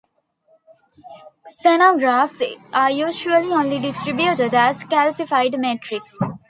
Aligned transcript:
Xenografts 1.63 2.59
are 2.73 2.89
usually 2.89 3.51
only 3.51 3.77
distributed 3.79 4.51
as 4.55 4.81
a 4.81 4.85
calcified 4.87 5.55
matrix. 5.59 6.11